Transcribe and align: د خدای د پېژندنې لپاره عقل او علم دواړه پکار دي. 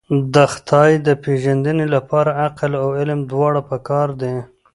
د 0.33 0.35
خدای 0.53 0.91
د 1.07 1.09
پېژندنې 1.23 1.85
لپاره 1.95 2.31
عقل 2.45 2.71
او 2.83 2.87
علم 2.99 3.19
دواړه 3.31 3.59
پکار 3.69 4.07
دي. 4.21 4.35